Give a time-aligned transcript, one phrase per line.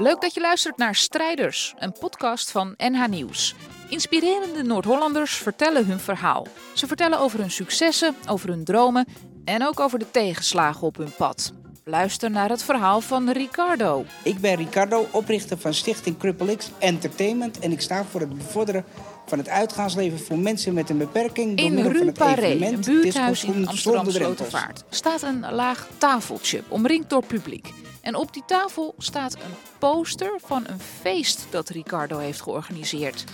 [0.00, 3.54] Leuk dat je luistert naar Strijders, een podcast van NH Nieuws.
[3.88, 6.46] Inspirerende Noord-Hollanders vertellen hun verhaal.
[6.74, 9.06] Ze vertellen over hun successen, over hun dromen
[9.44, 11.52] en ook over de tegenslagen op hun pad.
[11.84, 14.04] Luister naar het verhaal van Ricardo.
[14.22, 17.58] Ik ben Ricardo, oprichter van Stichting Cripple X Entertainment.
[17.58, 18.84] En ik sta voor het bevorderen
[19.26, 21.56] van het uitgaansleven voor mensen met een beperking.
[21.56, 24.10] door In middel van Rue Paré, een buurthuis in Amsterdam.
[24.10, 27.72] Slotervaart, staat een laag tafeltje omringd door publiek.
[28.00, 33.24] En op die tafel staat een poster van een feest dat Ricardo heeft georganiseerd.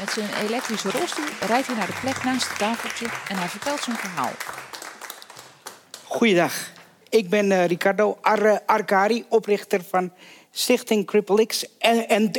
[0.00, 3.80] Met zijn elektrische rolstoel rijdt hij naar de plek naast het tafeltje en hij vertelt
[3.82, 4.30] zijn verhaal.
[6.04, 6.52] Goeiedag,
[7.08, 10.12] ik ben eh, Ricardo Ar Arcari, oprichter van
[10.50, 12.32] Stichting Cripple X en-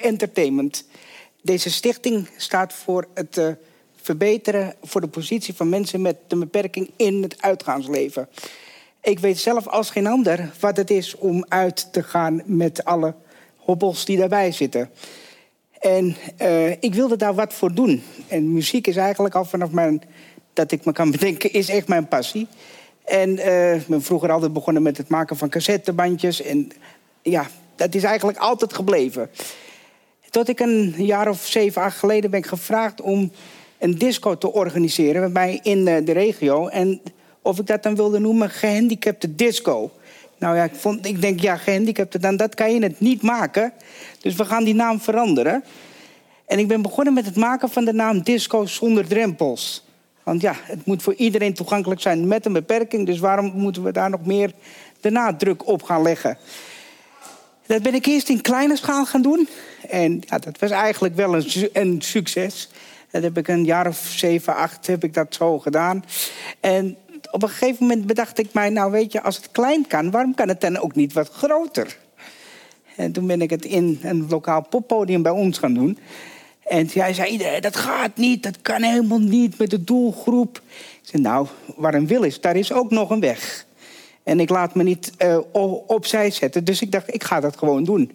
[0.00, 0.86] Entertainment.
[1.42, 3.48] Deze stichting staat voor het eh,
[4.02, 8.28] verbeteren voor de positie van mensen met een beperking in het uitgaansleven.
[9.04, 13.14] Ik weet zelf als geen ander wat het is om uit te gaan met alle
[13.56, 14.90] hobbels die daarbij zitten.
[15.80, 18.02] En eh, ik wilde daar wat voor doen.
[18.28, 20.02] En muziek is eigenlijk al vanaf mijn,
[20.52, 22.46] dat ik me kan bedenken, is echt mijn passie.
[23.04, 26.42] En eh, ik ben vroeger altijd begonnen met het maken van cassettebandjes.
[26.42, 26.68] En
[27.22, 27.46] ja,
[27.76, 29.30] dat is eigenlijk altijd gebleven.
[30.30, 33.32] Tot ik een jaar of zeven, acht geleden ben gevraagd om
[33.78, 36.68] een disco te organiseren bij mij in eh, de regio.
[36.68, 37.00] En
[37.44, 39.90] of ik dat dan wilde noemen gehandicapte disco.
[40.38, 43.72] Nou ja, ik, vond, ik denk, ja, gehandicapte, dan dat kan je het niet maken.
[44.20, 45.64] Dus we gaan die naam veranderen.
[46.46, 49.84] En ik ben begonnen met het maken van de naam Disco zonder drempels.
[50.22, 53.06] Want ja, het moet voor iedereen toegankelijk zijn met een beperking.
[53.06, 54.52] Dus waarom moeten we daar nog meer
[55.00, 56.38] de nadruk op gaan leggen?
[57.66, 59.48] Dat ben ik eerst in kleine schaal gaan doen.
[59.88, 62.68] En ja, dat was eigenlijk wel een, een succes.
[63.10, 66.04] Dat heb ik een jaar of zeven, acht heb ik dat zo gedaan.
[66.60, 66.96] En
[67.34, 68.70] op een gegeven moment bedacht ik mij...
[68.70, 71.98] nou weet je, als het klein kan, waarom kan het dan ook niet wat groter?
[72.96, 75.98] En toen ben ik het in een lokaal poppodium bij ons gaan doen.
[76.62, 80.62] En hij zei dat gaat niet, dat kan helemaal niet met de doelgroep.
[81.02, 81.46] Ik zei, nou,
[81.76, 83.66] waar een wil is, daar is ook nog een weg.
[84.22, 85.38] En ik laat me niet eh,
[85.86, 88.10] opzij zetten, dus ik dacht, ik ga dat gewoon doen.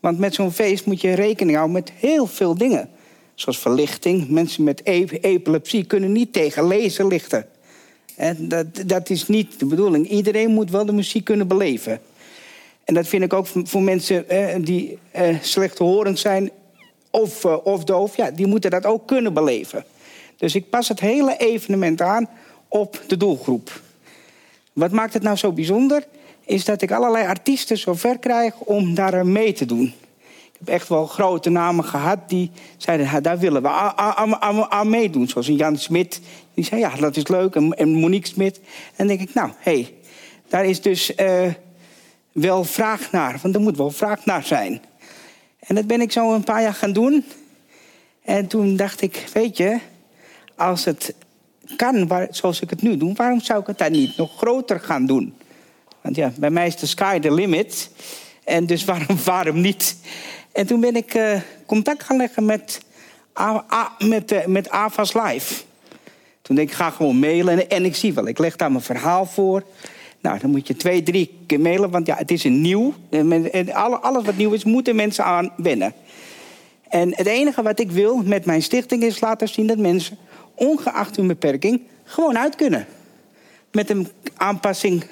[0.00, 2.88] Want met zo'n feest moet je rekening houden met heel veel dingen.
[3.34, 4.28] Zoals verlichting.
[4.28, 7.46] Mensen met e- epilepsie kunnen niet tegen lezen lichten.
[8.36, 10.08] Dat, dat is niet de bedoeling.
[10.08, 12.00] Iedereen moet wel de muziek kunnen beleven.
[12.84, 16.50] En dat vind ik ook voor mensen eh, die eh, slechthorend zijn
[17.10, 18.16] of, eh, of doof.
[18.16, 19.84] Ja, die moeten dat ook kunnen beleven.
[20.36, 22.28] Dus ik pas het hele evenement aan
[22.68, 23.80] op de doelgroep.
[24.72, 26.06] Wat maakt het nou zo bijzonder?
[26.44, 29.94] Is dat ik allerlei artiesten zover krijg om daar mee te doen.
[30.58, 33.06] Ik heb echt wel grote namen gehad die zeiden...
[33.06, 33.68] "Ja, daar willen we
[34.68, 35.28] aan, meedoen.
[35.28, 36.20] Zoals Jan Smit.
[36.54, 37.54] Die zei, ja, dat is leuk.
[37.54, 38.58] En, en Monique Smit.
[38.58, 38.62] En
[38.96, 39.94] dan denk ik, nou, hé, hey,
[40.48, 41.52] daar is dus eh,
[42.32, 43.38] wel vraag naar.
[43.42, 44.82] Want er moet wel vraag naar zijn.
[45.58, 47.24] En dat ben ik zo een paar jaar gaan doen.
[48.22, 49.78] En toen dacht ik, weet je...
[50.56, 51.14] als het
[51.76, 53.14] kan waar, zoals ik het nu doe...
[53.14, 55.34] waarom zou ik het dan niet nog groter gaan doen?
[56.00, 57.90] Want ja, bij mij is de sky the limit.
[58.44, 59.96] En dus waarom, waarom niet?
[60.56, 62.80] En toen ben ik eh, contact gaan leggen met,
[63.98, 65.62] met, eh, met AVAS Live.
[66.42, 67.58] Toen denk ik, ga gewoon mailen.
[67.58, 69.62] En, en ik zie wel, ik leg daar mijn verhaal voor.
[70.20, 72.94] Nou, dan moet je twee, drie keer mailen, want ja, het is een nieuw.
[73.10, 75.92] En alles wat nieuw is, moeten mensen aan wennen.
[76.88, 80.18] En het enige wat ik wil met mijn stichting is laten zien dat mensen,
[80.54, 82.86] ongeacht hun beperking, gewoon uit kunnen.
[83.72, 85.04] Met een aanpassing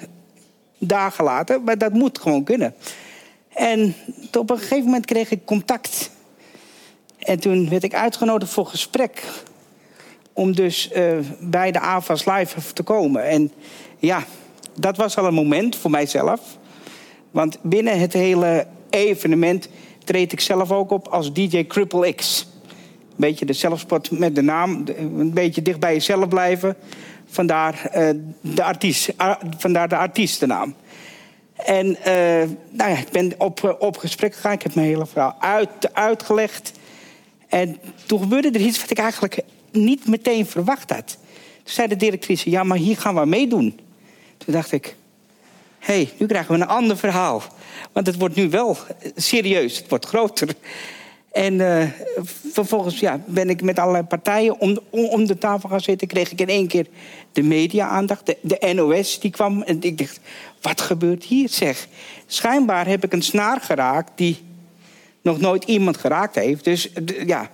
[0.77, 2.75] dagen later, maar dat moet gewoon kunnen.
[3.55, 3.95] En
[4.37, 6.11] op een gegeven moment kreeg ik contact.
[7.17, 9.23] En toen werd ik uitgenodigd voor gesprek.
[10.33, 13.23] Om dus eh, bij de AVAS Live te komen.
[13.23, 13.51] En
[13.97, 14.23] ja,
[14.79, 16.41] dat was al een moment voor mijzelf.
[17.31, 19.69] Want binnen het hele evenement
[20.03, 22.47] treed ik zelf ook op als DJ Cripple X.
[22.99, 24.83] Een beetje de zelfspot met de naam.
[24.97, 26.75] Een beetje dicht bij jezelf blijven.
[27.25, 28.09] Vandaar, eh,
[28.41, 29.13] de, artiest,
[29.57, 30.75] vandaar de artiestennaam.
[31.55, 34.51] En eh, nou ja, ik ben op, eh, op gesprek gegaan.
[34.51, 36.71] Ik heb mijn hele verhaal uit, uitgelegd.
[37.47, 39.39] En toen gebeurde er iets wat ik eigenlijk
[39.71, 41.17] niet meteen verwacht had.
[41.63, 43.79] Toen zei de directrice, ja, maar hier gaan we meedoen.
[44.37, 44.95] Toen dacht ik,
[45.79, 47.43] hé, hey, nu krijgen we een ander verhaal.
[47.91, 48.77] Want het wordt nu wel
[49.15, 50.47] serieus, het wordt groter.
[51.35, 51.89] En eh,
[52.51, 56.07] vervolgens ja, ben ik met allerlei partijen om, om, de tafel gaan zitten.
[56.07, 56.87] Kreeg ik in één keer
[57.31, 58.35] de media-aandacht.
[58.41, 59.61] De, NOS die kwam.
[59.61, 60.19] En ik dacht,
[60.61, 61.87] wat gebeurt hier zeg?
[62.25, 64.37] Schijnbaar heb ik een snaar geraakt die
[65.21, 66.63] nog nooit iemand geraakt heeft.
[66.63, 66.91] Dus
[67.25, 67.49] ja.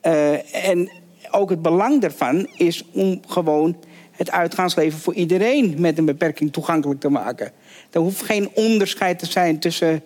[0.00, 0.90] eh, en
[1.30, 3.76] ook het belang daarvan is om gewoon
[4.10, 7.52] het uitgaansleven voor iedereen met een beperking toegankelijk te maken.
[7.90, 10.02] Er hoeft geen onderscheid te zijn tussen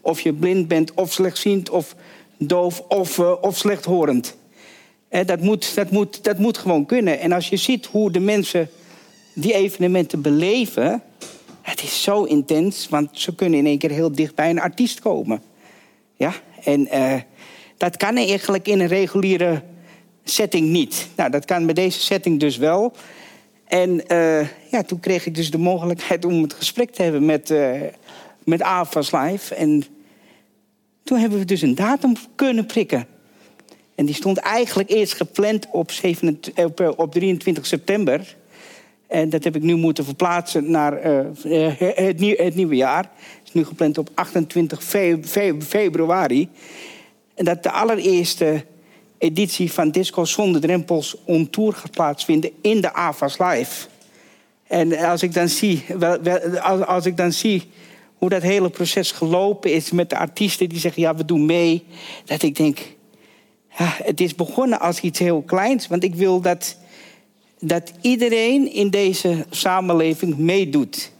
[0.00, 1.94] Of je blind bent, of slechtziend, of
[2.46, 4.36] doof, of, uh, of slechthorend.
[5.08, 7.20] Eh, dat, moet, dat, moet, dat moet gewoon kunnen.
[7.20, 8.70] En als je ziet hoe de mensen
[9.34, 11.02] die evenementen beleven...
[11.62, 15.00] het is zo intens, want ze kunnen in één keer heel dicht bij een artiest
[15.00, 15.42] komen.
[16.16, 16.32] Ja,
[16.64, 17.14] en uh,
[17.76, 19.62] dat kan eigenlijk in een reguliere
[20.24, 21.08] setting niet.
[21.16, 22.92] Nou, dat kan bij deze setting dus wel.
[23.64, 27.50] En uh, ja, toen kreeg ik dus de mogelijkheid om het gesprek te hebben met,
[27.50, 27.80] uh,
[28.44, 29.54] met AFAS Live.
[29.54, 29.84] En
[31.04, 33.06] toen hebben we dus een datum kunnen prikken.
[33.94, 38.36] En die stond eigenlijk eerst gepland op, 27, op, op 23 september.
[39.06, 41.26] En dat heb ik nu moeten verplaatsen naar uh,
[41.76, 43.02] het, het, nieuwe jaar.
[43.02, 46.48] Het is nu gepland op 28 fe fe februari.
[47.34, 48.64] En dat de allereerste
[49.18, 53.86] editie van Disco Zonder Drempels on Tour gaat plaatsvinden in de AVAS Live.
[54.66, 56.18] En als ik dan zie, wel,
[56.60, 57.70] als, als ik dan zie
[58.24, 61.84] hoe dat hele proces gelopen is met de artiesten die zeggen: ja, we doen mee.
[62.24, 62.78] Dat ik denk:
[63.78, 65.86] ja, het is begonnen als iets heel kleins.
[65.86, 66.76] Want ik wil dat,
[67.60, 71.12] dat iedereen in deze samenleving meedoet.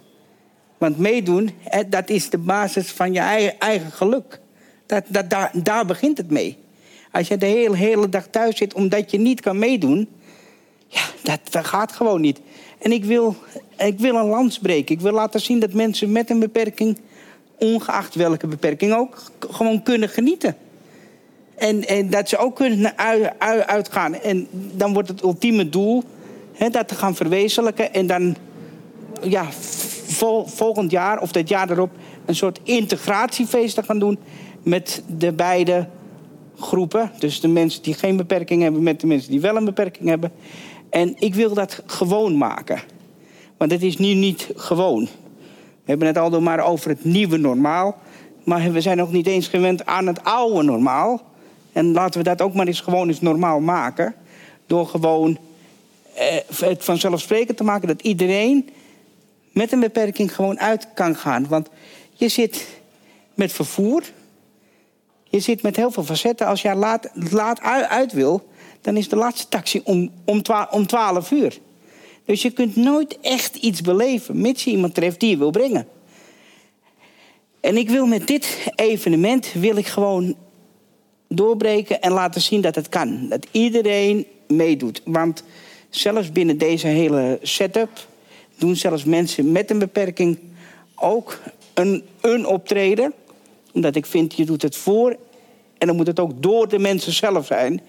[0.78, 1.50] Want meedoen,
[1.88, 4.40] dat is de basis van je eigen, eigen geluk.
[4.86, 6.58] Dat, dat, daar, daar begint het mee.
[7.12, 10.08] Als je de hele, hele dag thuis zit omdat je niet kan meedoen...
[10.94, 12.40] ja, dat, gaat gewoon niet.
[12.78, 13.36] En ik wil,
[13.76, 14.94] ik wil een lans breken.
[14.94, 16.98] Ik wil laten zien dat mensen met een beperking...
[17.58, 20.56] ongeacht welke beperking ook, gewoon kunnen genieten.
[21.54, 24.14] En, en dat ze ook kunnen uit, uit, uitgaan.
[24.14, 26.04] En dan wordt het ultieme doel
[26.52, 27.94] hè, dat te gaan verwezenlijken.
[27.94, 28.36] En dan
[29.22, 29.46] ja,
[30.06, 31.90] vol, volgend jaar of dat jaar erop
[32.24, 34.18] een soort integratiefeest te gaan doen
[34.62, 35.86] met de beide
[36.58, 37.10] groepen.
[37.18, 40.32] Dus de mensen die geen beperking hebben met de mensen die wel een beperking hebben.
[40.94, 42.80] En ik wil dat gewoon maken.
[43.56, 45.02] Want het is nu niet gewoon.
[45.04, 47.96] We hebben het al maar over het nieuwe normaal.
[48.44, 51.22] Maar we zijn nog niet eens gewend aan het oude normaal.
[51.72, 54.14] En laten we dat ook maar eens gewoon eens normaal maken.
[54.66, 55.38] Door gewoon
[56.14, 58.68] eh, het vanzelfsprekend te maken dat iedereen
[59.52, 61.48] met een beperking gewoon uit kan gaan.
[61.48, 61.68] Want
[62.12, 62.66] je zit
[63.34, 64.02] met vervoer.
[65.24, 66.46] Je zit met heel veel facetten.
[66.46, 68.52] Als je laat, laat uit wil,
[68.84, 71.58] dan is de laatste taxi om, om, twa, om 12 uur.
[72.24, 75.86] Dus je kunt nooit echt iets beleven, mits je iemand treft die je wil brengen.
[77.60, 80.36] En ik wil met dit evenement wil ik gewoon
[81.28, 83.28] doorbreken en laten zien dat het kan.
[83.28, 85.00] Dat iedereen meedoet.
[85.04, 85.44] Want
[85.90, 87.90] zelfs binnen deze hele setup
[88.56, 90.38] doen zelfs mensen met een beperking
[90.94, 91.40] ook
[91.74, 93.12] een, een optreden.
[93.72, 95.16] Omdat ik vind, je doet het voor
[95.78, 97.80] en dan moet het ook door de mensen zelf zijn.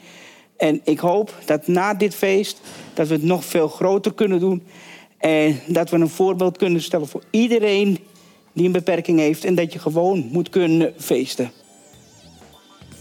[0.57, 2.61] En ik hoop dat na dit feest
[2.93, 4.63] dat we het nog veel groter kunnen doen.
[5.17, 7.99] En dat we een voorbeeld kunnen stellen voor iedereen
[8.53, 9.45] die een beperking heeft.
[9.45, 11.51] En dat je gewoon moet kunnen feesten.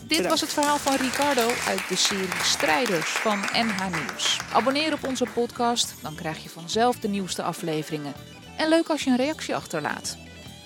[0.06, 4.40] Dit was het verhaal van Ricardo uit de serie Strijders van NH Nieuws.
[4.52, 8.12] Abonneer op onze podcast, dan krijg je vanzelf de nieuwste afleveringen.
[8.56, 10.16] En leuk als je een reactie achterlaat.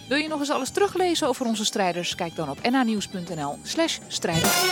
[0.09, 2.15] Wil je nog eens alles teruglezen over onze strijders?
[2.15, 4.63] Kijk dan op nhnieuws.nl slash strijders.